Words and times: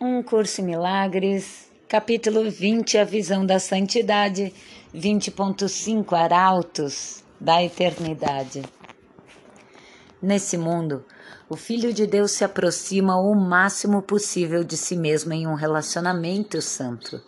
Um 0.00 0.22
Curso 0.22 0.60
em 0.60 0.64
Milagres, 0.64 1.68
capítulo 1.88 2.48
20, 2.48 2.98
a 2.98 3.04
visão 3.04 3.44
da 3.44 3.58
santidade, 3.58 4.54
20.5 4.94 6.12
Arautos 6.12 7.24
da 7.40 7.60
eternidade. 7.64 8.62
Nesse 10.22 10.56
mundo, 10.56 11.04
o 11.48 11.56
Filho 11.56 11.92
de 11.92 12.06
Deus 12.06 12.30
se 12.30 12.44
aproxima 12.44 13.16
o 13.16 13.34
máximo 13.34 14.00
possível 14.00 14.62
de 14.62 14.76
si 14.76 14.96
mesmo 14.96 15.32
em 15.32 15.48
um 15.48 15.54
relacionamento 15.54 16.62
santo. 16.62 17.20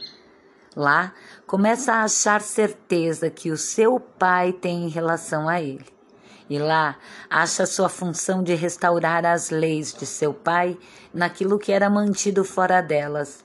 Lá, 0.76 1.12
começa 1.48 1.94
a 1.94 2.04
achar 2.04 2.40
certeza 2.40 3.28
que 3.28 3.50
o 3.50 3.56
seu 3.56 3.98
Pai 3.98 4.52
tem 4.52 4.84
em 4.84 4.88
relação 4.88 5.48
a 5.48 5.60
ele. 5.60 5.99
E 6.50 6.58
lá 6.58 6.98
acha 7.30 7.64
sua 7.64 7.88
função 7.88 8.42
de 8.42 8.56
restaurar 8.56 9.24
as 9.24 9.50
leis 9.50 9.94
de 9.94 10.04
seu 10.04 10.34
pai 10.34 10.76
naquilo 11.14 11.60
que 11.60 11.70
era 11.70 11.88
mantido 11.88 12.44
fora 12.44 12.80
delas, 12.80 13.44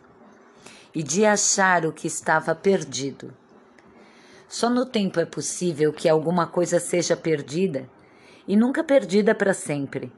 e 0.93 1.03
de 1.03 1.23
achar 1.23 1.85
o 1.85 1.93
que 1.93 2.07
estava 2.07 2.55
perdido. 2.55 3.31
Só 4.47 4.71
no 4.71 4.87
tempo 4.87 5.19
é 5.19 5.25
possível 5.25 5.93
que 5.93 6.09
alguma 6.09 6.47
coisa 6.47 6.79
seja 6.79 7.15
perdida, 7.15 7.87
e 8.47 8.57
nunca 8.57 8.83
perdida 8.83 9.35
para 9.35 9.53
sempre. 9.53 10.11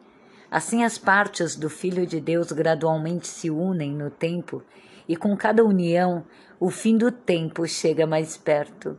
Assim, 0.50 0.86
as 0.86 0.98
partes 0.98 1.58
do 1.58 1.70
Filho 1.70 2.08
de 2.08 2.22
Deus 2.22 2.54
gradualmente 2.54 3.28
se 3.28 3.50
unem 3.50 3.92
no 3.92 4.10
tempo, 4.10 4.64
e 5.10 5.18
com 5.18 5.36
cada 5.36 5.62
união, 5.62 6.26
o 6.58 6.70
fim 6.70 6.98
do 6.98 7.12
tempo 7.12 7.68
chega 7.68 8.08
mais 8.08 8.38
perto. 8.38 8.98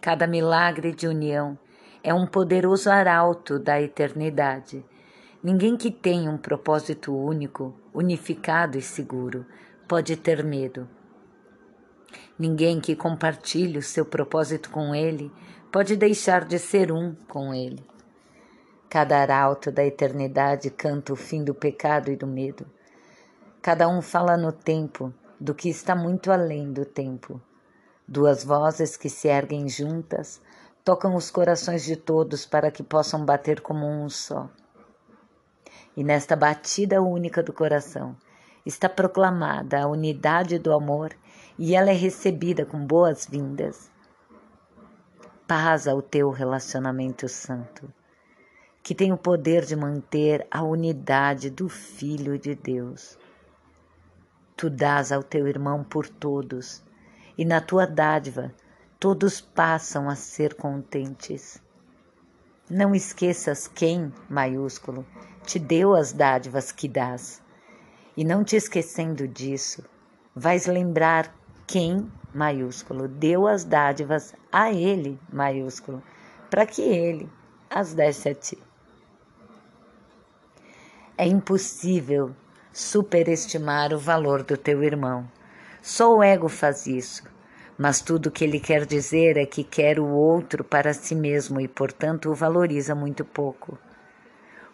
Cada 0.00 0.28
milagre 0.28 0.92
de 0.92 1.08
união 1.08 1.58
é 2.02 2.12
um 2.14 2.26
poderoso 2.26 2.90
arauto 2.90 3.58
da 3.58 3.80
eternidade. 3.80 4.84
Ninguém 5.42 5.76
que 5.76 5.90
tenha 5.90 6.30
um 6.30 6.38
propósito 6.38 7.14
único, 7.14 7.74
unificado 7.92 8.76
e 8.76 8.82
seguro, 8.82 9.46
pode 9.88 10.16
ter 10.16 10.44
medo. 10.44 10.88
Ninguém 12.38 12.80
que 12.80 12.96
compartilhe 12.96 13.78
o 13.78 13.82
seu 13.82 14.04
propósito 14.04 14.70
com 14.70 14.94
ele 14.94 15.30
pode 15.70 15.96
deixar 15.96 16.44
de 16.44 16.58
ser 16.58 16.90
um 16.90 17.14
com 17.28 17.54
ele. 17.54 17.84
Cada 18.88 19.18
arauto 19.18 19.70
da 19.70 19.84
eternidade 19.84 20.70
canta 20.70 21.12
o 21.12 21.16
fim 21.16 21.44
do 21.44 21.54
pecado 21.54 22.10
e 22.10 22.16
do 22.16 22.26
medo. 22.26 22.66
Cada 23.62 23.88
um 23.88 24.02
fala 24.02 24.36
no 24.36 24.52
tempo 24.52 25.12
do 25.38 25.54
que 25.54 25.68
está 25.68 25.94
muito 25.94 26.32
além 26.32 26.72
do 26.72 26.84
tempo. 26.84 27.40
Duas 28.06 28.42
vozes 28.42 28.96
que 28.96 29.08
se 29.08 29.28
erguem 29.28 29.68
juntas 29.68 30.40
tocam 30.84 31.14
os 31.14 31.30
corações 31.30 31.84
de 31.84 31.96
todos 31.96 32.46
para 32.46 32.70
que 32.70 32.82
possam 32.82 33.24
bater 33.24 33.60
como 33.60 33.86
um 33.86 34.08
só. 34.08 34.48
E 35.96 36.02
nesta 36.02 36.34
batida 36.34 37.02
única 37.02 37.42
do 37.42 37.52
coração 37.52 38.16
está 38.64 38.88
proclamada 38.88 39.82
a 39.82 39.86
unidade 39.86 40.58
do 40.58 40.72
amor 40.72 41.14
e 41.58 41.74
ela 41.74 41.90
é 41.90 41.94
recebida 41.94 42.64
com 42.64 42.86
boas-vindas. 42.86 43.90
Paz 45.46 45.88
ao 45.88 46.00
teu 46.00 46.30
relacionamento 46.30 47.28
santo, 47.28 47.92
que 48.82 48.94
tem 48.94 49.12
o 49.12 49.18
poder 49.18 49.64
de 49.64 49.74
manter 49.74 50.46
a 50.50 50.62
unidade 50.62 51.50
do 51.50 51.68
Filho 51.68 52.38
de 52.38 52.54
Deus. 52.54 53.18
Tu 54.56 54.70
dás 54.70 55.10
ao 55.10 55.22
teu 55.22 55.48
irmão 55.48 55.82
por 55.82 56.08
todos, 56.08 56.82
e 57.36 57.44
na 57.44 57.60
tua 57.60 57.86
dádiva 57.86 58.54
todos 59.00 59.40
passam 59.40 60.10
a 60.10 60.14
ser 60.14 60.52
contentes. 60.52 61.58
Não 62.68 62.94
esqueças 62.94 63.66
quem, 63.66 64.12
maiúsculo, 64.28 65.06
te 65.42 65.58
deu 65.58 65.94
as 65.94 66.12
dádivas 66.12 66.70
que 66.70 66.86
dás. 66.86 67.42
E 68.14 68.22
não 68.22 68.44
te 68.44 68.56
esquecendo 68.56 69.26
disso, 69.26 69.82
vais 70.36 70.66
lembrar 70.66 71.34
quem, 71.66 72.12
maiúsculo, 72.34 73.08
deu 73.08 73.46
as 73.48 73.64
dádivas 73.64 74.34
a 74.52 74.70
ele, 74.70 75.18
maiúsculo, 75.32 76.02
para 76.50 76.66
que 76.66 76.82
ele 76.82 77.26
as 77.70 77.94
desse 77.94 78.28
a 78.28 78.34
ti. 78.34 78.58
É 81.16 81.26
impossível 81.26 82.36
superestimar 82.70 83.94
o 83.94 83.98
valor 83.98 84.42
do 84.42 84.58
teu 84.58 84.84
irmão. 84.84 85.26
Só 85.80 86.16
o 86.16 86.22
ego 86.22 86.48
faz 86.48 86.86
isso 86.86 87.22
mas 87.82 88.02
tudo 88.02 88.26
o 88.26 88.30
que 88.30 88.44
ele 88.44 88.60
quer 88.60 88.84
dizer 88.84 89.38
é 89.38 89.46
que 89.46 89.64
quer 89.64 89.98
o 89.98 90.06
outro 90.06 90.62
para 90.62 90.92
si 90.92 91.14
mesmo 91.14 91.58
e, 91.58 91.66
portanto, 91.66 92.30
o 92.30 92.34
valoriza 92.34 92.94
muito 92.94 93.24
pouco. 93.24 93.78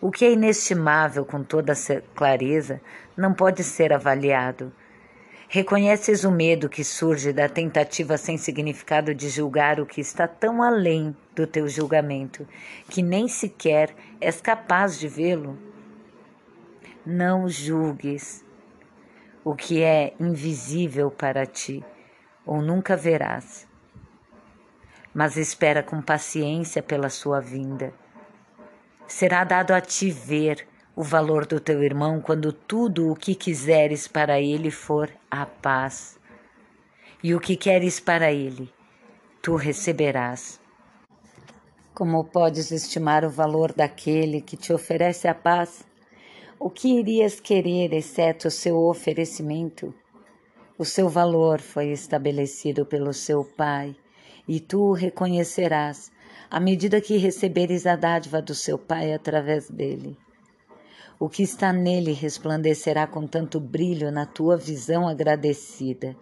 O 0.00 0.10
que 0.10 0.24
é 0.24 0.32
inestimável 0.32 1.24
com 1.24 1.44
toda 1.44 1.72
clareza 2.16 2.80
não 3.16 3.32
pode 3.32 3.62
ser 3.62 3.92
avaliado. 3.92 4.72
Reconheces 5.48 6.24
o 6.24 6.32
medo 6.32 6.68
que 6.68 6.82
surge 6.82 7.32
da 7.32 7.48
tentativa 7.48 8.18
sem 8.18 8.36
significado 8.36 9.14
de 9.14 9.28
julgar 9.28 9.78
o 9.78 9.86
que 9.86 10.00
está 10.00 10.26
tão 10.26 10.60
além 10.60 11.16
do 11.32 11.46
teu 11.46 11.68
julgamento, 11.68 12.44
que 12.88 13.04
nem 13.04 13.28
sequer 13.28 13.94
és 14.20 14.40
capaz 14.40 14.98
de 14.98 15.06
vê-lo? 15.06 15.56
Não 17.06 17.48
julgues 17.48 18.44
o 19.44 19.54
que 19.54 19.80
é 19.80 20.12
invisível 20.18 21.08
para 21.08 21.46
ti 21.46 21.84
ou 22.46 22.62
nunca 22.62 22.96
verás. 22.96 23.66
Mas 25.12 25.36
espera 25.36 25.82
com 25.82 26.00
paciência 26.00 26.82
pela 26.82 27.10
sua 27.10 27.40
vinda. 27.40 27.92
Será 29.08 29.44
dado 29.44 29.72
a 29.72 29.80
ti 29.80 30.10
ver 30.10 30.66
o 30.94 31.02
valor 31.02 31.44
do 31.44 31.60
teu 31.60 31.82
irmão 31.82 32.20
quando 32.20 32.52
tudo 32.52 33.10
o 33.10 33.16
que 33.16 33.34
quiseres 33.34 34.08
para 34.08 34.40
ele 34.40 34.70
for 34.70 35.10
a 35.30 35.44
paz. 35.44 36.18
E 37.22 37.34
o 37.34 37.40
que 37.40 37.56
queres 37.56 37.98
para 37.98 38.32
ele, 38.32 38.72
tu 39.42 39.56
receberás. 39.56 40.60
Como 41.94 42.24
podes 42.24 42.70
estimar 42.70 43.24
o 43.24 43.30
valor 43.30 43.72
daquele 43.72 44.40
que 44.40 44.56
te 44.56 44.72
oferece 44.72 45.26
a 45.26 45.34
paz? 45.34 45.84
O 46.58 46.70
que 46.70 46.98
irias 46.98 47.40
querer, 47.40 47.92
exceto 47.92 48.48
o 48.48 48.50
seu 48.50 48.76
oferecimento? 48.76 49.94
O 50.78 50.84
seu 50.84 51.08
valor 51.08 51.58
foi 51.60 51.86
estabelecido 51.86 52.84
pelo 52.84 53.14
seu 53.14 53.42
Pai, 53.42 53.96
e 54.46 54.60
tu 54.60 54.90
o 54.90 54.92
reconhecerás 54.92 56.12
à 56.50 56.60
medida 56.60 57.00
que 57.00 57.16
receberes 57.16 57.86
a 57.86 57.96
dádiva 57.96 58.42
do 58.42 58.54
seu 58.54 58.76
Pai 58.76 59.14
através 59.14 59.70
dele. 59.70 60.18
O 61.18 61.30
que 61.30 61.42
está 61.42 61.72
nele 61.72 62.12
resplandecerá 62.12 63.06
com 63.06 63.26
tanto 63.26 63.58
brilho 63.58 64.12
na 64.12 64.26
tua 64.26 64.54
visão 64.58 65.08
agradecida, 65.08 66.14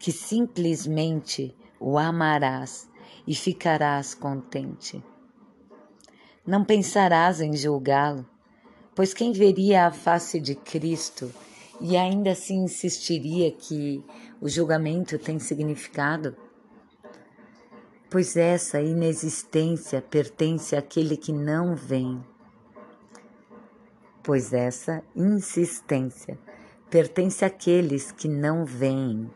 que 0.00 0.10
simplesmente 0.10 1.54
o 1.78 1.96
amarás 1.96 2.90
e 3.24 3.36
ficarás 3.36 4.14
contente. 4.14 5.00
Não 6.44 6.64
pensarás 6.64 7.40
em 7.40 7.56
julgá-lo, 7.56 8.26
pois 8.96 9.14
quem 9.14 9.32
veria 9.32 9.86
a 9.86 9.92
face 9.92 10.40
de 10.40 10.56
Cristo 10.56 11.32
e 11.80 11.96
ainda 11.96 12.30
assim 12.32 12.64
insistiria 12.64 13.50
que 13.50 14.02
o 14.40 14.48
julgamento 14.48 15.18
tem 15.18 15.38
significado? 15.38 16.36
Pois 18.08 18.36
essa 18.36 18.80
inexistência 18.80 20.00
pertence 20.00 20.74
àquele 20.74 21.16
que 21.16 21.32
não 21.32 21.74
vem. 21.74 22.24
Pois 24.22 24.52
essa 24.52 25.02
insistência 25.14 26.38
pertence 26.88 27.44
àqueles 27.44 28.10
que 28.12 28.28
não 28.28 28.64
vêm. 28.64 29.30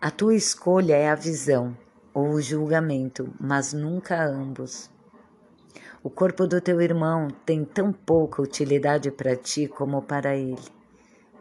A 0.00 0.10
tua 0.10 0.34
escolha 0.34 0.94
é 0.94 1.08
a 1.08 1.14
visão 1.14 1.76
ou 2.14 2.30
o 2.30 2.40
julgamento, 2.40 3.32
mas 3.38 3.72
nunca 3.72 4.24
ambos. 4.24 4.90
O 6.02 6.08
corpo 6.08 6.46
do 6.46 6.60
teu 6.60 6.80
irmão 6.80 7.28
tem 7.44 7.64
tão 7.64 7.92
pouca 7.92 8.40
utilidade 8.40 9.10
para 9.10 9.34
ti 9.36 9.66
como 9.66 10.00
para 10.00 10.36
ele 10.36 10.75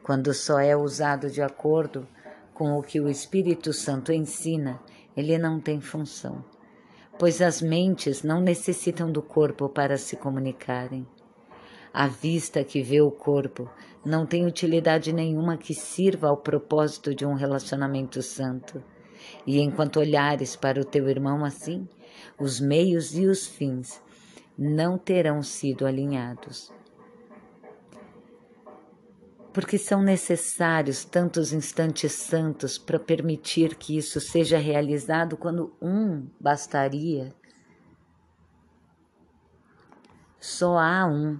quando 0.05 0.35
só 0.35 0.59
é 0.59 0.77
usado 0.77 1.31
de 1.31 1.41
acordo 1.41 2.07
com 2.53 2.77
o 2.77 2.83
que 2.83 2.99
o 3.01 3.09
Espírito 3.09 3.73
Santo 3.73 4.13
ensina, 4.13 4.79
ele 5.17 5.35
não 5.35 5.59
tem 5.59 5.81
função, 5.81 6.45
pois 7.17 7.41
as 7.41 7.59
mentes 7.59 8.21
não 8.21 8.39
necessitam 8.39 9.11
do 9.11 9.23
corpo 9.23 9.67
para 9.67 9.97
se 9.97 10.15
comunicarem. 10.15 11.07
A 11.91 12.05
vista 12.05 12.63
que 12.63 12.83
vê 12.83 13.01
o 13.01 13.09
corpo 13.09 13.67
não 14.05 14.27
tem 14.27 14.45
utilidade 14.45 15.11
nenhuma 15.11 15.57
que 15.57 15.73
sirva 15.73 16.27
ao 16.27 16.37
propósito 16.37 17.15
de 17.15 17.25
um 17.25 17.33
relacionamento 17.33 18.21
santo. 18.21 18.83
E 19.43 19.59
enquanto 19.59 19.99
olhares 19.99 20.55
para 20.55 20.79
o 20.79 20.85
teu 20.85 21.09
irmão 21.09 21.43
assim, 21.43 21.89
os 22.39 22.59
meios 22.59 23.17
e 23.17 23.25
os 23.25 23.47
fins 23.47 23.99
não 24.55 24.99
terão 24.99 25.41
sido 25.41 25.83
alinhados 25.83 26.71
porque 29.55 29.77
são 29.77 30.01
necessários 30.01 31.05
tantos 31.05 31.53
instantes 31.53 32.11
santos 32.11 32.77
para 32.77 32.99
permitir 32.99 33.75
que 33.75 33.97
isso 33.97 34.19
seja 34.19 34.57
realizado 34.57 35.37
quando 35.37 35.73
um 35.81 36.27
bastaria. 36.37 37.33
Só 40.41 40.77
há 40.77 41.05
um. 41.05 41.39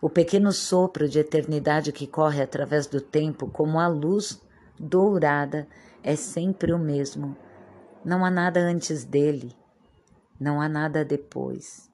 O 0.00 0.08
pequeno 0.08 0.52
sopro 0.52 1.08
de 1.08 1.18
eternidade 1.18 1.90
que 1.90 2.06
corre 2.06 2.40
através 2.40 2.86
do 2.86 3.00
tempo, 3.00 3.50
como 3.50 3.80
a 3.80 3.88
luz 3.88 4.40
dourada, 4.78 5.66
é 6.04 6.14
sempre 6.14 6.72
o 6.72 6.78
mesmo. 6.78 7.36
Não 8.04 8.24
há 8.24 8.30
nada 8.30 8.60
antes 8.60 9.02
dele, 9.02 9.56
não 10.38 10.60
há 10.60 10.68
nada 10.68 11.04
depois. 11.04 11.90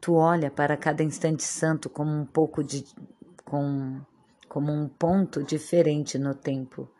Tu 0.00 0.14
olha 0.14 0.52
para 0.52 0.76
cada 0.76 1.02
instante 1.02 1.42
santo 1.42 1.90
como 1.90 2.12
um 2.12 2.24
pouco 2.24 2.62
de 2.62 2.84
com, 3.54 4.00
como 4.48 4.72
um 4.72 4.88
ponto 4.88 5.44
diferente 5.44 6.18
no 6.18 6.34
tempo. 6.34 6.90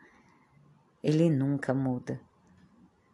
Ele 1.03 1.29
nunca 1.29 1.73
muda. 1.73 2.21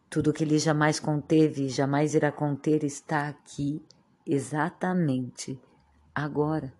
Tudo 0.08 0.32
que 0.32 0.44
ele 0.44 0.60
jamais 0.60 1.00
conteve 1.00 1.64
e 1.64 1.68
jamais 1.68 2.14
irá 2.14 2.30
conter 2.30 2.84
está 2.84 3.26
aqui 3.26 3.84
exatamente 4.24 5.60
agora. 6.14 6.72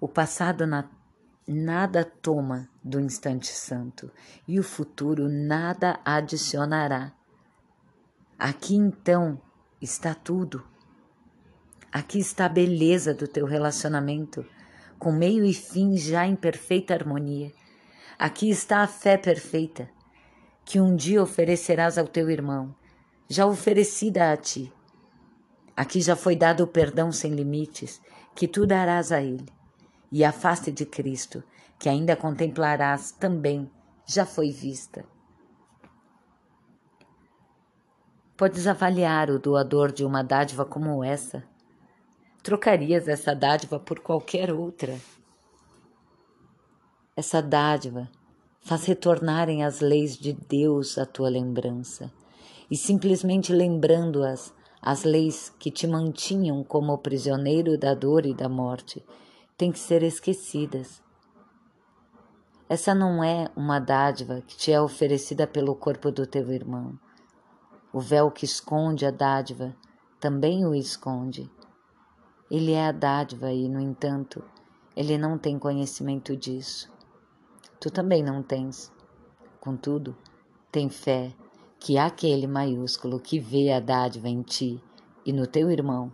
O 0.00 0.08
passado 0.08 0.66
na, 0.66 0.88
nada 1.46 2.02
toma 2.02 2.66
do 2.82 2.98
instante 2.98 3.48
santo 3.48 4.10
e 4.48 4.58
o 4.58 4.62
futuro 4.62 5.28
nada 5.28 6.00
adicionará. 6.02 7.12
Aqui 8.38 8.74
então 8.74 9.38
está 9.82 10.14
tudo. 10.14 10.71
Aqui 11.92 12.18
está 12.18 12.46
a 12.46 12.48
beleza 12.48 13.12
do 13.12 13.28
teu 13.28 13.44
relacionamento, 13.44 14.44
com 14.98 15.12
meio 15.12 15.44
e 15.44 15.52
fim 15.52 15.96
já 15.96 16.26
em 16.26 16.34
perfeita 16.34 16.94
harmonia. 16.94 17.52
Aqui 18.18 18.48
está 18.48 18.78
a 18.78 18.86
fé 18.86 19.16
perfeita, 19.16 19.88
que 20.64 20.80
um 20.80 20.96
dia 20.96 21.22
oferecerás 21.22 21.98
ao 21.98 22.06
teu 22.06 22.30
irmão, 22.30 22.74
já 23.28 23.44
oferecida 23.46 24.32
a 24.32 24.36
ti 24.36 24.72
Aqui 25.76 26.02
já 26.02 26.14
foi 26.14 26.36
dado 26.36 26.64
o 26.64 26.66
perdão 26.66 27.10
sem 27.10 27.34
limites, 27.34 28.00
que 28.34 28.46
tu 28.46 28.66
darás 28.66 29.10
a 29.10 29.22
ele. 29.22 29.46
E 30.10 30.22
a 30.22 30.30
face 30.30 30.70
de 30.70 30.84
Cristo, 30.84 31.42
que 31.78 31.88
ainda 31.88 32.14
contemplarás 32.14 33.12
também, 33.12 33.70
já 34.06 34.26
foi 34.26 34.50
vista. 34.50 35.04
Podes 38.36 38.66
avaliar 38.66 39.30
o 39.30 39.38
doador 39.38 39.90
de 39.90 40.04
uma 40.04 40.22
dádiva 40.22 40.64
como 40.64 41.02
essa. 41.02 41.42
Trocarias 42.42 43.06
essa 43.06 43.36
dádiva 43.36 43.78
por 43.78 44.00
qualquer 44.00 44.52
outra. 44.52 44.98
Essa 47.14 47.40
dádiva 47.40 48.10
faz 48.60 48.84
retornarem 48.84 49.62
as 49.62 49.78
leis 49.78 50.16
de 50.16 50.32
Deus 50.32 50.98
à 50.98 51.06
tua 51.06 51.28
lembrança, 51.28 52.12
e 52.68 52.76
simplesmente 52.76 53.52
lembrando-as, 53.52 54.52
as 54.80 55.04
leis 55.04 55.54
que 55.56 55.70
te 55.70 55.86
mantinham 55.86 56.64
como 56.64 56.98
prisioneiro 56.98 57.78
da 57.78 57.94
dor 57.94 58.26
e 58.26 58.34
da 58.34 58.48
morte 58.48 59.04
têm 59.56 59.70
que 59.70 59.78
ser 59.78 60.02
esquecidas. 60.02 61.00
Essa 62.68 62.92
não 62.92 63.22
é 63.22 63.48
uma 63.54 63.78
dádiva 63.78 64.42
que 64.44 64.56
te 64.56 64.72
é 64.72 64.80
oferecida 64.80 65.46
pelo 65.46 65.76
corpo 65.76 66.10
do 66.10 66.26
teu 66.26 66.50
irmão. 66.50 66.98
O 67.92 68.00
véu 68.00 68.32
que 68.32 68.44
esconde 68.44 69.06
a 69.06 69.12
dádiva 69.12 69.76
também 70.18 70.66
o 70.66 70.74
esconde. 70.74 71.48
Ele 72.52 72.72
é 72.72 72.86
a 72.86 72.92
dádiva 72.92 73.50
e, 73.50 73.66
no 73.66 73.80
entanto, 73.80 74.44
ele 74.94 75.16
não 75.16 75.38
tem 75.38 75.58
conhecimento 75.58 76.36
disso. 76.36 76.92
Tu 77.80 77.90
também 77.90 78.22
não 78.22 78.42
tens. 78.42 78.92
Contudo, 79.58 80.14
tem 80.70 80.90
fé 80.90 81.32
que 81.80 81.96
aquele 81.96 82.46
maiúsculo 82.46 83.18
que 83.18 83.38
vê 83.38 83.72
a 83.72 83.80
dádiva 83.80 84.28
em 84.28 84.42
ti 84.42 84.84
e 85.24 85.32
no 85.32 85.46
teu 85.46 85.70
irmão 85.70 86.12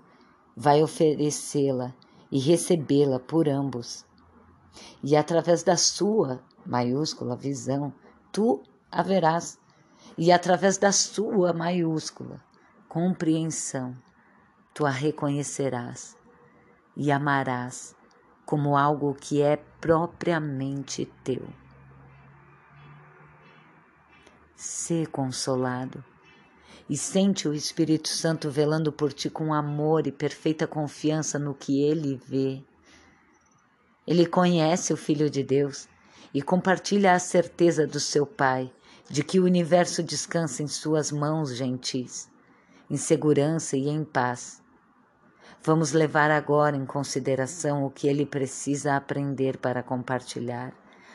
vai 0.56 0.80
oferecê-la 0.80 1.92
e 2.30 2.38
recebê-la 2.38 3.18
por 3.18 3.48
ambos. 3.48 4.06
E 5.02 5.16
através 5.16 5.64
da 5.64 5.76
sua 5.76 6.40
maiúscula 6.64 7.34
visão, 7.34 7.92
tu 8.30 8.62
haverás, 8.92 9.58
e 10.16 10.30
através 10.30 10.78
da 10.78 10.92
sua 10.92 11.52
maiúscula 11.52 12.40
compreensão, 12.88 13.96
tu 14.72 14.86
a 14.86 14.90
reconhecerás 14.90 16.16
e 16.98 17.10
amarás 17.10 17.96
como 18.44 18.76
algo 18.76 19.14
que 19.14 19.40
é 19.40 19.56
propriamente 19.80 21.06
teu 21.24 21.48
ser 24.56 25.06
consolado 25.06 26.04
e 26.90 26.96
sente 26.96 27.46
o 27.46 27.54
Espírito 27.54 28.08
Santo 28.08 28.50
velando 28.50 28.90
por 28.90 29.12
ti 29.12 29.30
com 29.30 29.54
amor 29.54 30.06
e 30.06 30.12
perfeita 30.12 30.66
confiança 30.66 31.38
no 31.38 31.54
que 31.54 31.82
ele 31.82 32.20
vê. 32.26 32.62
Ele 34.06 34.26
conhece 34.26 34.92
o 34.92 34.96
Filho 34.96 35.30
de 35.30 35.42
Deus 35.42 35.86
e 36.32 36.42
compartilha 36.42 37.12
a 37.12 37.18
certeza 37.18 37.86
do 37.86 38.00
seu 38.00 38.26
Pai 38.26 38.72
de 39.08 39.22
que 39.22 39.38
o 39.38 39.44
universo 39.44 40.02
descansa 40.02 40.62
em 40.62 40.66
suas 40.66 41.12
mãos 41.12 41.54
gentis, 41.54 42.28
em 42.90 42.96
segurança 42.96 43.76
e 43.76 43.88
em 43.88 44.02
paz. 44.04 44.62
Vamos 45.62 45.92
levar 45.92 46.30
agora 46.30 46.76
em 46.76 46.86
consideração 46.86 47.84
o 47.84 47.90
que 47.90 48.08
ele 48.08 48.24
precisa 48.24 48.96
aprender 48.96 49.58
para 49.58 49.82
compartilhar, 49.82 50.72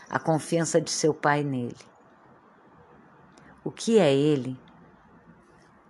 a 0.09 0.19
confiança 0.19 0.79
de 0.79 0.91
seu 0.91 1.13
Pai 1.13 1.43
nele 1.43 1.93
o 3.63 3.71
que 3.71 3.97
é 3.97 4.13
Ele, 4.13 4.59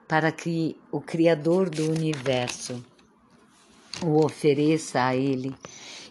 para 0.07 0.31
que 0.31 0.79
o 0.91 1.01
Criador 1.01 1.69
do 1.69 1.89
universo 1.89 2.83
o 4.03 4.23
ofereça 4.23 5.03
a 5.03 5.15
Ele 5.15 5.55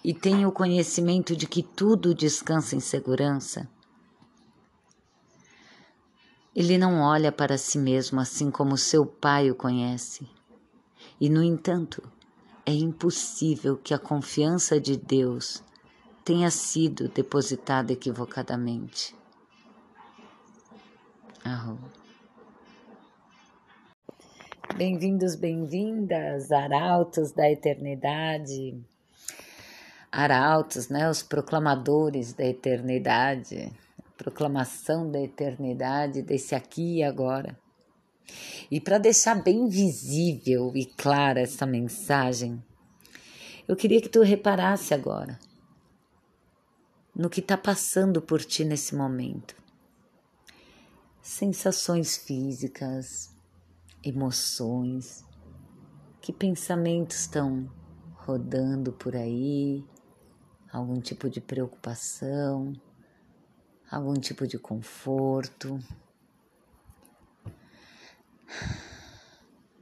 e 0.03 0.13
tenha 0.13 0.49
o 0.49 0.53
conhecimento 0.53 1.37
de 1.37 1.47
que 1.47 1.63
tudo 1.63 2.15
descansa 2.15 2.75
em 2.75 2.81
segurança. 2.81 3.69
Ele 6.55 6.77
não 6.77 7.01
olha 7.01 7.31
para 7.31 7.57
si 7.57 7.79
mesmo 7.79 8.21
assim 8.21 8.51
como 8.51 8.77
seu 8.77 9.07
pai 9.07 9.51
o 9.51 9.55
conhece. 9.55 10.29
E, 11.21 11.31
no 11.31 11.43
entanto, 11.43 12.03
é 12.65 12.73
impossível 12.73 13.77
que 13.77 13.93
a 13.93 13.99
confiança 13.99 14.81
de 14.81 14.97
Deus 14.97 15.63
tenha 16.25 16.51
sido 16.51 17.09
depositada 17.09 17.93
equivocadamente. 17.93 19.15
Bem-vindos, 24.77 25.35
bem-vindas, 25.35 26.53
arautos 26.53 27.33
da 27.33 27.51
eternidade, 27.51 28.81
arautos, 30.11 30.89
né, 30.89 31.11
os 31.11 31.23
proclamadores 31.23 32.33
da 32.33 32.45
eternidade, 32.45 33.73
proclamação 34.17 35.11
da 35.11 35.21
eternidade 35.21 36.23
desse 36.23 36.55
aqui 36.55 36.99
e 36.99 37.03
agora. 37.03 37.62
E 38.71 38.81
para 38.81 38.99
deixar 38.99 39.35
bem 39.43 39.69
visível 39.69 40.73
e 40.75 40.87
clara 40.87 41.41
essa 41.41 41.67
mensagem, 41.67 42.63
eu 43.69 43.77
queria 43.77 44.01
que 44.01 44.09
tu 44.09 44.23
reparasse 44.23 44.95
agora 44.95 45.39
no 47.15 47.29
que 47.29 47.41
está 47.41 47.57
passando 47.57 48.23
por 48.23 48.43
ti 48.43 48.65
nesse 48.65 48.95
momento. 48.95 49.55
Sensações 51.21 52.17
físicas, 52.17 53.35
emoções, 54.03 55.25
que 56.21 56.33
pensamentos 56.33 57.21
estão 57.21 57.71
rodando 58.15 58.93
por 58.93 59.15
aí, 59.15 59.85
algum 60.73 61.01
tipo 61.01 61.29
de 61.29 61.41
preocupação, 61.41 62.73
algum 63.91 64.15
tipo 64.15 64.47
de 64.47 64.59
conforto, 64.59 65.79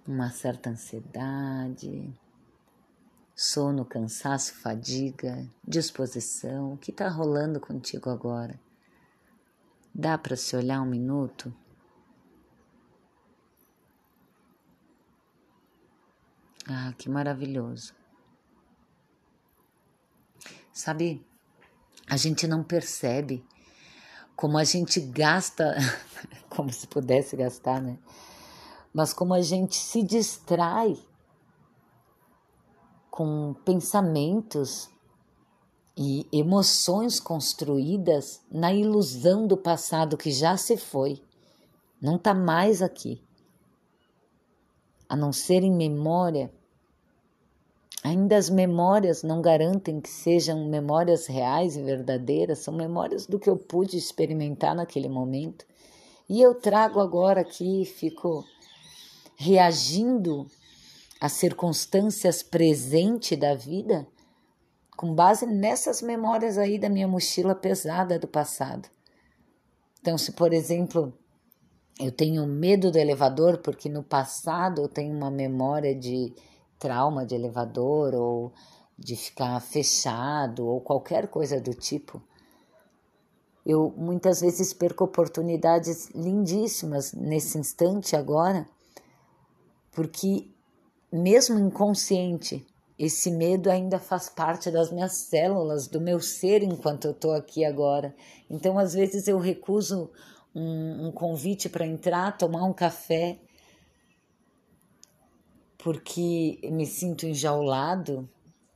uma 0.06 0.30
certa 0.30 0.70
ansiedade, 0.70 2.12
sono, 3.34 3.84
cansaço, 3.84 4.54
fadiga, 4.54 5.48
disposição, 5.66 6.74
o 6.74 6.76
que 6.76 6.90
está 6.90 7.08
rolando 7.08 7.58
contigo 7.60 8.10
agora? 8.10 8.60
Dá 9.94 10.18
para 10.18 10.36
se 10.36 10.54
olhar 10.54 10.82
um 10.82 10.86
minuto? 10.86 11.54
Ah, 16.68 16.92
que 16.98 17.08
maravilhoso. 17.08 17.94
Sabe, 20.72 21.24
a 22.08 22.16
gente 22.16 22.46
não 22.46 22.62
percebe 22.62 23.44
como 24.36 24.56
a 24.56 24.64
gente 24.64 25.00
gasta, 25.00 25.76
como 26.48 26.72
se 26.72 26.86
pudesse 26.86 27.36
gastar, 27.36 27.80
né? 27.80 27.98
Mas 28.92 29.12
como 29.12 29.34
a 29.34 29.40
gente 29.40 29.76
se 29.76 30.02
distrai 30.02 30.98
com 33.10 33.54
pensamentos 33.64 34.88
e 35.96 36.26
emoções 36.32 37.20
construídas 37.20 38.40
na 38.50 38.72
ilusão 38.72 39.46
do 39.46 39.56
passado 39.56 40.16
que 40.16 40.30
já 40.30 40.56
se 40.56 40.76
foi, 40.76 41.22
não 42.00 42.16
está 42.16 42.32
mais 42.32 42.80
aqui. 42.82 43.22
A 45.08 45.16
não 45.16 45.32
ser 45.32 45.62
em 45.62 45.74
memória 45.74 46.52
Ainda 48.02 48.38
as 48.38 48.48
memórias 48.48 49.22
não 49.22 49.42
garantem 49.42 50.00
que 50.00 50.08
sejam 50.08 50.66
memórias 50.66 51.26
reais 51.26 51.76
e 51.76 51.82
verdadeiras, 51.82 52.60
são 52.60 52.72
memórias 52.72 53.26
do 53.26 53.38
que 53.38 53.50
eu 53.50 53.58
pude 53.58 53.98
experimentar 53.98 54.74
naquele 54.74 55.08
momento. 55.08 55.66
E 56.26 56.40
eu 56.40 56.54
trago 56.54 56.98
agora 56.98 57.42
aqui, 57.42 57.84
fico 57.84 58.42
reagindo 59.40 60.46
às 61.18 61.32
circunstâncias 61.32 62.42
presentes 62.42 63.38
da 63.38 63.54
vida 63.54 64.06
com 64.98 65.14
base 65.14 65.46
nessas 65.46 66.02
memórias 66.02 66.58
aí 66.58 66.78
da 66.78 66.90
minha 66.90 67.08
mochila 67.08 67.54
pesada 67.54 68.18
do 68.18 68.28
passado. 68.28 68.86
Então, 69.98 70.18
se 70.18 70.32
por 70.32 70.52
exemplo, 70.52 71.10
eu 71.98 72.12
tenho 72.12 72.46
medo 72.46 72.90
do 72.90 72.98
elevador 72.98 73.62
porque 73.62 73.88
no 73.88 74.02
passado 74.02 74.82
eu 74.82 74.88
tenho 74.90 75.16
uma 75.16 75.30
memória 75.30 75.94
de 75.94 76.34
trauma 76.78 77.24
de 77.24 77.34
elevador 77.34 78.14
ou 78.14 78.52
de 78.98 79.16
ficar 79.16 79.58
fechado 79.60 80.66
ou 80.66 80.82
qualquer 80.82 81.28
coisa 81.28 81.58
do 81.58 81.72
tipo. 81.72 82.22
Eu 83.64 83.94
muitas 83.96 84.42
vezes 84.42 84.74
perco 84.74 85.04
oportunidades 85.04 86.10
lindíssimas 86.10 87.14
nesse 87.14 87.56
instante 87.56 88.14
agora, 88.14 88.68
porque 89.90 90.48
mesmo 91.12 91.58
inconsciente, 91.58 92.64
esse 92.98 93.30
medo 93.30 93.70
ainda 93.70 93.98
faz 93.98 94.28
parte 94.28 94.70
das 94.70 94.92
minhas 94.92 95.12
células, 95.12 95.88
do 95.88 96.00
meu 96.00 96.20
ser 96.20 96.62
enquanto 96.62 97.06
eu 97.06 97.12
estou 97.12 97.32
aqui 97.32 97.64
agora. 97.64 98.14
Então, 98.48 98.78
às 98.78 98.92
vezes, 98.92 99.26
eu 99.26 99.38
recuso 99.38 100.10
um, 100.54 101.08
um 101.08 101.12
convite 101.12 101.68
para 101.68 101.86
entrar, 101.86 102.36
tomar 102.36 102.64
um 102.64 102.72
café, 102.72 103.38
porque 105.78 106.60
me 106.70 106.84
sinto 106.84 107.26
enjaulado 107.26 108.28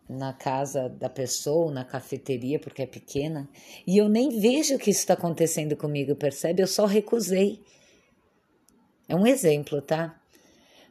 na 0.09 0.33
casa 0.33 0.89
da 0.89 1.09
pessoa, 1.09 1.71
na 1.71 1.85
cafeteria, 1.85 2.59
porque 2.59 2.83
é 2.83 2.87
pequena, 2.87 3.49
e 3.87 3.99
eu 3.99 4.09
nem 4.09 4.41
vejo 4.41 4.79
que 4.79 4.91
isso 4.91 5.01
está 5.01 5.15
acontecendo 5.15 5.77
comigo, 5.77 6.15
percebe? 6.15 6.63
Eu 6.63 6.67
só 6.67 6.87
recusei. 6.87 7.63
É 9.09 9.15
um 9.15 9.27
exemplo, 9.27 9.83
tá? 9.83 10.19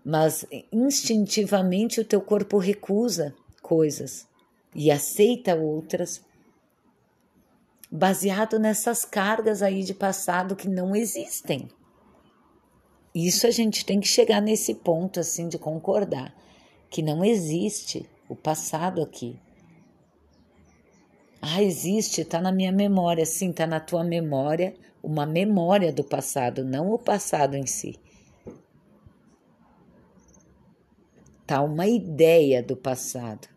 Mas 0.03 0.45
instintivamente 0.72 2.01
o 2.01 2.05
teu 2.05 2.22
corpo 2.22 2.57
recusa 2.57 3.33
coisas 3.62 4.27
e 4.75 4.91
aceita 4.91 5.55
outras, 5.55 6.22
baseado 7.89 8.60
nessas 8.60 9.05
cargas 9.05 9.62
aí 9.62 9.83
de 9.83 9.93
passado 9.93 10.55
que 10.55 10.67
não 10.67 10.95
existem. 10.95 11.69
Isso 13.13 13.45
a 13.45 13.51
gente 13.51 13.86
tem 13.86 14.00
que 14.00 14.07
chegar 14.07 14.41
nesse 14.41 14.74
ponto 14.74 15.19
assim 15.19 15.48
de 15.48 15.57
concordar 15.57 16.36
que 16.89 17.01
não 17.01 17.24
existe 17.24 18.10
o 18.27 18.36
passado 18.36 19.01
aqui. 19.01 19.39
Ah, 21.41 21.62
existe, 21.62 22.22
está 22.22 22.39
na 22.39 22.51
minha 22.51 22.72
memória. 22.72 23.25
Sim, 23.25 23.50
está 23.50 23.67
na 23.67 23.79
tua 23.79 24.03
memória, 24.03 24.74
uma 25.03 25.25
memória 25.25 25.91
do 25.91 26.03
passado, 26.03 26.63
não 26.63 26.91
o 26.91 26.98
passado 26.98 27.55
em 27.55 27.65
si. 27.65 28.00
Uma 31.62 31.88
ideia 31.88 32.62
do 32.62 32.75
passado. 32.75 33.48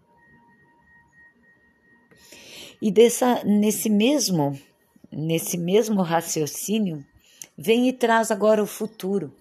E 2.81 2.91
dessa, 2.91 3.43
nesse 3.45 3.89
mesmo, 3.89 4.59
nesse 5.11 5.57
mesmo 5.57 6.03
raciocínio, 6.03 7.05
vem 7.57 7.89
e 7.89 7.93
traz 7.93 8.31
agora 8.31 8.63
o 8.63 8.67
futuro 8.67 9.33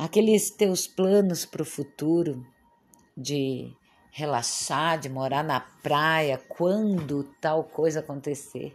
aqueles 0.00 0.50
teus 0.50 0.86
planos 0.86 1.44
para 1.44 1.60
o 1.60 1.66
futuro 1.66 2.42
de 3.14 3.70
relaxar, 4.10 4.98
de 4.98 5.10
morar 5.10 5.44
na 5.44 5.60
praia, 5.60 6.40
quando 6.48 7.24
tal 7.38 7.64
coisa 7.64 8.00
acontecer, 8.00 8.74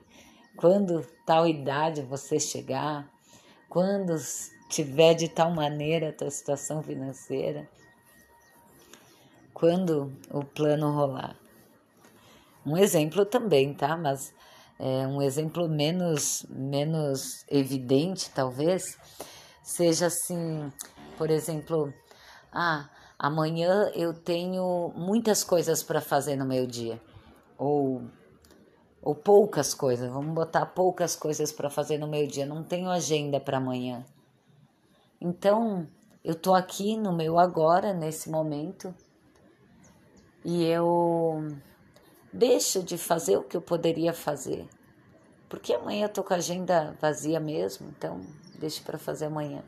quando 0.56 1.04
tal 1.26 1.48
idade 1.48 2.04
você 2.04 2.40
chegar, 2.40 3.12
quando 3.68 4.16
tiver 4.70 5.16
de 5.16 5.28
tal 5.28 5.50
maneira 5.50 6.10
a 6.10 6.14
tua 6.14 6.30
situação 6.30 6.84
financeira, 6.84 7.68
quando 9.56 10.12
o 10.30 10.44
plano 10.44 10.92
rolar. 10.92 11.34
Um 12.66 12.78
exemplo 12.78 13.26
também, 13.26 13.74
tá? 13.74 13.96
Mas 13.96 14.34
é 14.78 15.08
um 15.08 15.22
exemplo 15.22 15.70
menos 15.70 16.46
menos 16.50 17.46
evidente, 17.50 18.30
talvez, 18.32 18.98
seja 19.64 20.08
assim, 20.08 20.70
por 21.18 21.32
exemplo, 21.32 21.94
ah, 22.52 22.90
amanhã 23.18 23.90
eu 23.96 24.14
tenho 24.14 24.92
muitas 24.94 25.42
coisas 25.42 25.82
para 25.82 26.02
fazer 26.02 26.36
no 26.36 26.46
meu 26.46 26.68
dia. 26.68 27.02
Ou 27.58 28.04
ou 29.02 29.16
poucas 29.16 29.74
coisas, 29.74 30.12
vamos 30.12 30.34
botar 30.34 30.66
poucas 30.66 31.16
coisas 31.16 31.52
para 31.52 31.70
fazer 31.70 31.98
no 32.00 32.08
meu 32.08 32.28
dia, 32.28 32.46
não 32.46 32.64
tenho 32.64 32.90
agenda 32.90 33.40
para 33.40 33.58
amanhã. 33.58 34.04
Então, 35.22 35.88
eu 36.24 36.34
tô 36.34 36.56
aqui 36.56 36.98
no 36.98 37.14
meu 37.14 37.38
agora, 37.38 37.94
nesse 37.94 38.32
momento, 38.32 38.94
e 40.46 40.64
eu 40.64 41.58
deixo 42.32 42.84
de 42.84 43.00
fazer 43.00 43.36
o 43.36 43.44
que 43.44 43.58
eu 43.58 43.62
poderia 43.62 44.14
fazer. 44.14 44.68
Porque 45.50 45.74
amanhã 45.74 46.06
eu 46.06 46.10
tô 46.10 46.24
com 46.24 46.36
a 46.36 46.38
agenda 46.38 46.96
vazia 47.02 47.40
mesmo, 47.40 47.88
então 47.90 48.22
deixo 48.60 48.84
para 48.84 49.00
fazer 49.00 49.26
amanhã. 49.26 49.64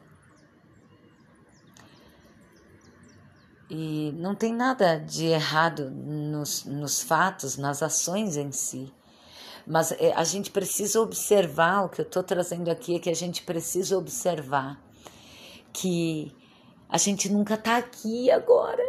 E 3.69 4.13
não 4.17 4.35
tem 4.35 4.53
nada 4.53 4.97
de 4.97 5.25
errado 5.25 5.89
nos, 5.89 6.63
nos 6.63 7.01
fatos, 7.01 7.57
nas 7.57 7.81
ações 7.81 8.37
em 8.37 8.51
si. 8.51 8.93
Mas 9.65 9.91
é, 9.93 10.13
a 10.13 10.23
gente 10.23 10.51
precisa 10.51 11.01
observar, 11.01 11.85
o 11.85 11.89
que 11.89 11.99
eu 11.99 12.05
estou 12.05 12.23
trazendo 12.23 12.69
aqui 12.69 12.95
é 12.95 12.99
que 12.99 13.09
a 13.09 13.15
gente 13.15 13.41
precisa 13.41 13.97
observar 13.97 14.79
que 15.73 16.33
a 16.87 16.97
gente 16.97 17.29
nunca 17.29 17.55
está 17.55 17.77
aqui 17.77 18.31
agora, 18.31 18.86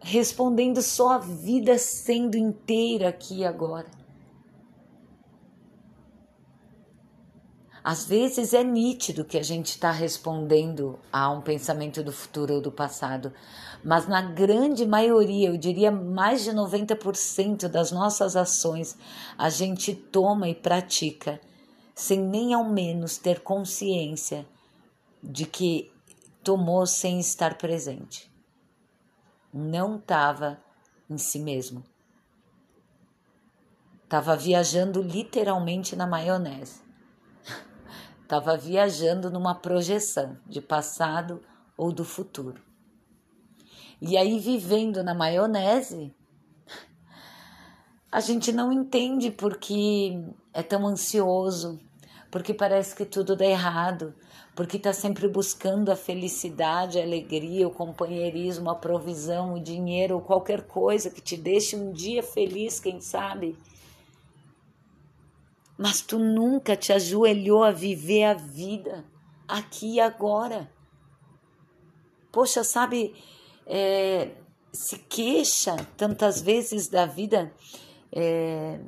respondendo 0.00 0.80
só 0.82 1.12
a 1.12 1.18
vida 1.18 1.78
sendo 1.78 2.36
inteira 2.36 3.08
aqui 3.08 3.44
agora. 3.44 3.86
Às 7.82 8.04
vezes 8.04 8.52
é 8.52 8.62
nítido 8.62 9.24
que 9.24 9.38
a 9.38 9.42
gente 9.42 9.68
está 9.68 9.90
respondendo 9.90 10.98
a 11.10 11.30
um 11.30 11.40
pensamento 11.40 12.02
do 12.02 12.12
futuro 12.12 12.54
ou 12.54 12.60
do 12.60 12.70
passado, 12.70 13.32
mas 13.82 14.06
na 14.06 14.20
grande 14.20 14.86
maioria, 14.86 15.48
eu 15.48 15.56
diria 15.56 15.90
mais 15.90 16.44
de 16.44 16.50
90% 16.50 17.68
das 17.68 17.90
nossas 17.90 18.36
ações, 18.36 18.98
a 19.36 19.48
gente 19.48 19.94
toma 19.94 20.48
e 20.48 20.54
pratica 20.54 21.40
sem 21.94 22.20
nem 22.20 22.52
ao 22.52 22.64
menos 22.64 23.16
ter 23.16 23.40
consciência 23.40 24.46
de 25.22 25.46
que 25.46 25.90
tomou 26.42 26.86
sem 26.86 27.18
estar 27.18 27.56
presente. 27.56 28.29
Não 29.52 29.96
estava 29.96 30.58
em 31.08 31.18
si 31.18 31.38
mesmo. 31.38 31.84
Estava 34.04 34.36
viajando 34.36 35.02
literalmente 35.02 35.94
na 35.96 36.06
maionese. 36.06 36.80
Estava 38.22 38.56
viajando 38.56 39.30
numa 39.30 39.54
projeção 39.54 40.38
de 40.46 40.60
passado 40.60 41.42
ou 41.76 41.92
do 41.92 42.04
futuro. 42.04 42.60
E 44.00 44.16
aí, 44.16 44.38
vivendo 44.38 45.02
na 45.02 45.14
maionese, 45.14 46.14
a 48.10 48.20
gente 48.20 48.50
não 48.50 48.72
entende 48.72 49.30
porque 49.30 50.20
é 50.52 50.62
tão 50.62 50.86
ansioso, 50.86 51.80
porque 52.30 52.54
parece 52.54 52.94
que 52.94 53.04
tudo 53.04 53.34
dá 53.34 53.44
errado, 53.44 54.14
porque 54.54 54.76
está 54.76 54.92
sempre 54.92 55.26
buscando 55.26 55.90
a 55.90 55.96
felicidade, 55.96 56.98
a 56.98 57.02
alegria, 57.02 57.66
o 57.66 57.72
companheirismo, 57.72 58.70
a 58.70 58.74
provisão, 58.74 59.54
o 59.54 59.60
dinheiro, 59.60 60.14
ou 60.14 60.20
qualquer 60.20 60.62
coisa 60.62 61.10
que 61.10 61.20
te 61.20 61.36
deixe 61.36 61.74
um 61.74 61.92
dia 61.92 62.22
feliz, 62.22 62.78
quem 62.78 63.00
sabe. 63.00 63.58
Mas 65.76 66.00
tu 66.02 66.18
nunca 66.18 66.76
te 66.76 66.92
ajoelhou 66.92 67.64
a 67.64 67.70
viver 67.70 68.24
a 68.24 68.34
vida 68.34 69.04
aqui 69.48 69.94
e 69.94 70.00
agora. 70.00 70.70
Poxa, 72.30 72.62
sabe, 72.62 73.14
é, 73.66 74.30
se 74.72 74.98
queixa 74.98 75.74
tantas 75.96 76.40
vezes 76.40 76.86
da 76.86 77.06
vida 77.06 77.52
é, 78.12 78.78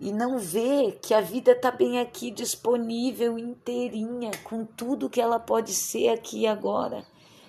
e 0.00 0.12
não 0.12 0.38
vê 0.38 0.92
que 0.92 1.12
a 1.12 1.20
vida 1.20 1.52
está 1.52 1.70
bem 1.70 2.00
aqui 2.00 2.30
disponível, 2.30 3.38
inteirinha, 3.38 4.30
com 4.44 4.64
tudo 4.64 5.10
que 5.10 5.20
ela 5.20 5.38
pode 5.38 5.74
ser 5.74 6.08
aqui 6.08 6.40
e 6.40 6.46
agora, 6.46 7.04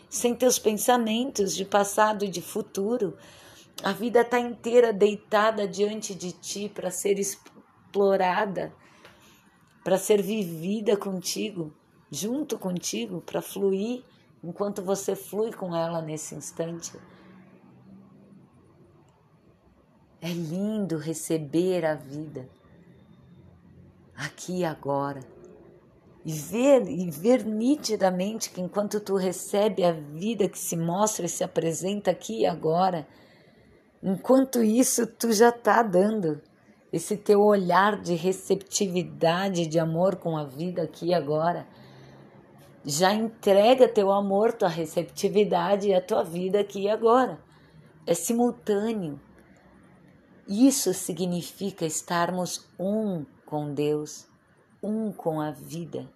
sem 0.10 0.36
teus 0.36 0.60
pensamentos 0.60 1.56
de 1.56 1.64
passado 1.64 2.26
e 2.26 2.28
de 2.28 2.42
futuro. 2.42 3.18
A 3.82 3.94
vida 3.94 4.20
está 4.20 4.38
inteira 4.38 4.92
deitada 4.92 5.66
diante 5.66 6.14
de 6.14 6.34
ti 6.34 6.68
para 6.68 6.92
ser 6.92 7.18
explorada, 7.18 8.74
para 9.82 9.98
ser 9.98 10.22
vivida 10.22 10.98
contigo, 10.98 11.74
junto 12.12 12.60
contigo, 12.60 13.22
para 13.22 13.42
fluir 13.42 14.04
enquanto 14.44 14.82
você 14.82 15.16
flui 15.16 15.54
com 15.54 15.74
ela 15.74 16.02
nesse 16.02 16.36
instante. 16.36 16.92
É 20.22 20.30
lindo 20.30 20.98
receber 20.98 21.84
a 21.84 21.96
vida 21.96 22.48
aqui 24.16 24.60
e 24.60 24.66
agora. 24.66 25.22
E 26.24 26.32
ver, 26.32 26.88
e 26.88 27.10
ver 27.10 27.44
nitidamente 27.44 28.52
que 28.52 28.62
enquanto 28.62 29.00
tu 29.00 29.16
recebe 29.16 29.84
a 29.84 29.92
vida 29.92 30.48
que 30.48 30.60
se 30.60 30.78
mostra 30.78 31.26
e 31.26 31.30
se 31.30 31.44
apresenta 31.44 32.12
aqui 32.12 32.42
e 32.42 32.46
agora, 32.46 33.08
enquanto 34.04 34.62
isso 34.62 35.08
tu 35.08 35.34
já 35.34 35.50
está 35.50 35.82
dando 35.82 36.40
esse 36.94 37.18
teu 37.18 37.40
olhar 37.40 38.00
de 38.00 38.14
receptividade, 38.14 39.66
de 39.66 39.80
amor 39.80 40.18
com 40.18 40.38
a 40.38 40.44
vida 40.44 40.84
aqui 40.84 41.08
e 41.08 41.14
agora. 41.14 41.66
Já 42.86 43.14
entrega 43.14 43.88
teu 43.88 44.12
amor, 44.12 44.54
tua 44.54 44.68
receptividade 44.68 45.88
e 45.88 45.94
a 45.94 46.02
tua 46.02 46.24
vida 46.24 46.60
aqui 46.60 46.82
e 46.82 46.90
agora. 46.90 47.40
É 48.06 48.14
simultâneo. 48.14 49.20
Isso 50.48 50.94
significa 50.94 51.86
estarmos 51.86 52.68
um 52.78 53.26
com 53.46 53.74
Deus, 53.74 54.28
um 54.82 55.12
com 55.12 55.40
a 55.40 55.52
vida. 55.52 56.12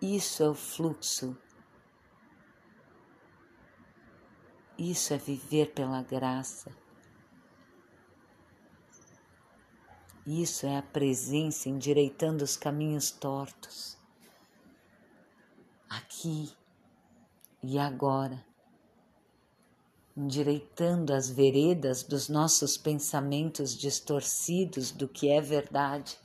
Isso 0.00 0.42
é 0.42 0.48
o 0.48 0.54
fluxo. 0.54 1.36
Isso 4.78 5.14
é 5.14 5.18
viver 5.18 5.72
pela 5.72 6.02
graça. 6.02 6.70
Isso 10.26 10.66
é 10.66 10.76
a 10.76 10.82
presença 10.82 11.68
endireitando 11.68 12.44
os 12.44 12.56
caminhos 12.56 13.10
tortos. 13.10 13.96
Aqui 15.88 16.52
e 17.62 17.78
agora 17.78 18.45
endireitando 20.16 21.12
as 21.12 21.28
veredas 21.28 22.02
dos 22.02 22.28
nossos 22.28 22.78
pensamentos 22.78 23.76
distorcidos 23.76 24.90
do 24.90 25.06
que 25.06 25.28
é 25.28 25.40
verdade. 25.40 26.18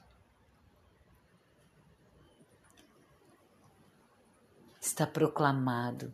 Está 4.79 5.05
proclamado 5.05 6.13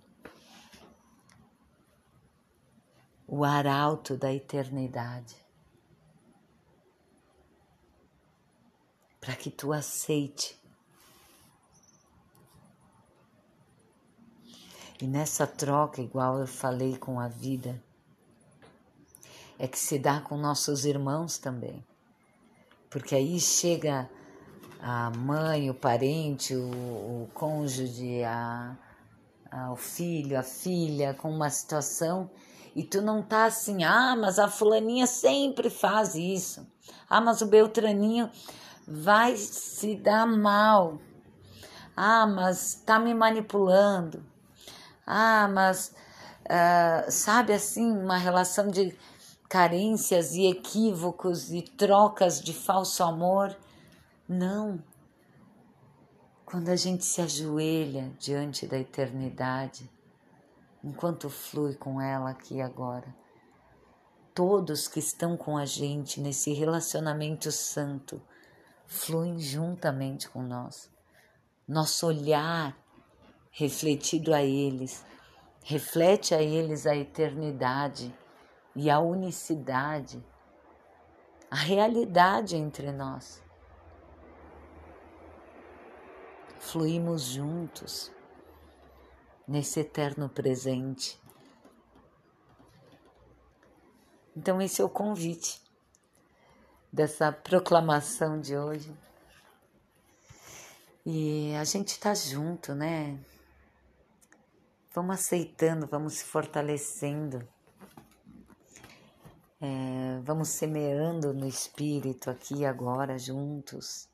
o 3.28 3.44
arauto 3.44 4.18
da 4.18 4.34
eternidade. 4.34 5.36
Para 9.22 9.36
que 9.36 9.52
tu 9.52 9.72
aceite 9.72 10.60
E 15.00 15.06
nessa 15.06 15.46
troca, 15.46 16.02
igual 16.02 16.40
eu 16.40 16.48
falei 16.48 16.98
com 16.98 17.20
a 17.20 17.28
vida, 17.28 17.82
é 19.60 19.68
que 19.68 19.78
se 19.78 20.00
dá 20.00 20.22
com 20.22 20.38
nossos 20.38 20.86
irmãos 20.86 21.38
também. 21.38 21.86
Porque 22.90 23.14
aí 23.16 23.40
chega 23.40 24.10
a 24.82 25.12
mãe, 25.12 25.70
o 25.70 25.74
parente, 25.74 26.56
o, 26.56 26.70
o 26.70 27.30
cônjuge, 27.34 28.24
a, 28.24 28.76
a, 29.52 29.72
o 29.72 29.76
filho, 29.76 30.40
a 30.40 30.44
filha 30.44 31.14
com 31.14 31.30
uma 31.30 31.50
situação 31.50 32.30
e 32.78 32.84
tu 32.84 33.02
não 33.02 33.24
tá 33.24 33.46
assim, 33.46 33.84
ah, 33.84 34.16
mas 34.16 34.38
a 34.38 34.48
fulaninha 34.48 35.08
sempre 35.08 35.68
faz 35.68 36.14
isso. 36.14 36.68
Ah, 37.10 37.20
mas 37.20 37.42
o 37.42 37.48
Beltraninho 37.48 38.30
vai 38.88 39.36
se 39.36 39.96
dar 39.96 40.28
mal. 40.28 41.00
Ah, 41.96 42.28
mas 42.28 42.76
tá 42.86 43.00
me 43.00 43.16
manipulando. 43.16 44.24
Ah, 45.08 45.48
mas 45.48 45.96
uh, 46.44 47.10
sabe 47.10 47.54
assim, 47.54 47.90
uma 47.90 48.18
relação 48.18 48.68
de 48.68 48.94
carências 49.48 50.34
e 50.34 50.46
equívocos 50.48 51.50
e 51.54 51.62
trocas 51.62 52.42
de 52.42 52.54
falso 52.54 53.02
amor. 53.04 53.56
Não. 54.28 54.84
Quando 56.46 56.68
a 56.68 56.76
gente 56.76 57.06
se 57.06 57.22
ajoelha 57.22 58.12
diante 58.20 58.68
da 58.68 58.78
eternidade, 58.78 59.90
enquanto 60.84 61.30
flui 61.30 61.76
com 61.76 62.02
ela 62.02 62.32
aqui 62.32 62.62
agora, 62.62 63.16
todos 64.36 64.90
que 64.90 65.00
estão 65.00 65.38
com 65.38 65.58
a 65.58 65.66
gente 65.66 66.20
nesse 66.20 66.52
relacionamento 66.52 67.50
santo 67.52 68.22
fluem 68.86 69.40
juntamente 69.40 70.30
com 70.30 70.42
nós. 70.42 70.90
Nosso 71.68 72.08
olhar 72.08 72.78
refletido 73.58 74.36
a 74.36 74.44
eles, 74.44 75.04
reflete 75.64 76.36
a 76.36 76.40
eles 76.44 76.86
a 76.86 76.96
eternidade 76.96 78.16
e 78.76 78.88
a 78.88 79.00
unicidade, 79.00 80.24
a 81.50 81.56
realidade 81.56 82.56
entre 82.56 82.92
nós. 82.92 83.44
Fluímos 86.60 87.24
juntos 87.24 88.12
nesse 89.48 89.80
eterno 89.80 90.30
presente. 90.30 91.20
Então, 94.36 94.62
esse 94.62 94.84
é 94.84 94.86
o 94.86 94.90
convite 94.90 95.64
dessa 96.94 97.32
proclamação 97.32 98.40
de 98.40 98.56
hoje. 98.56 98.96
E 101.04 101.56
a 101.56 101.64
gente 101.64 101.88
está 101.88 102.14
junto, 102.14 102.76
né? 102.76 103.18
Vamos 104.98 105.20
aceitando, 105.20 105.86
vamos 105.86 106.16
se 106.16 106.24
fortalecendo, 106.24 107.48
é, 109.62 110.20
vamos 110.24 110.48
semeando 110.48 111.36
no 111.36 111.48
espírito 111.48 112.32
aqui 112.32 112.66
agora 112.66 113.20
juntos 113.20 114.10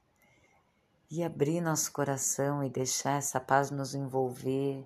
e 1.09 1.23
abrir 1.23 1.61
nosso 1.61 1.89
coração 1.93 2.61
e 2.61 2.69
deixar 2.69 3.17
essa 3.17 3.39
paz 3.39 3.71
nos 3.71 3.95
envolver, 3.95 4.85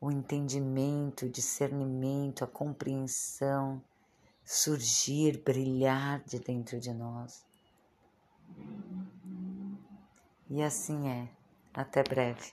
o 0.00 0.10
entendimento, 0.10 1.26
o 1.26 1.30
discernimento, 1.30 2.42
a 2.42 2.48
compreensão 2.48 3.80
surgir, 4.44 5.40
brilhar 5.40 6.18
de 6.24 6.40
dentro 6.40 6.80
de 6.80 6.92
nós. 6.92 7.46
E 10.48 10.60
assim 10.60 11.08
é. 11.08 11.28
Até 11.72 12.02
breve. 12.02 12.52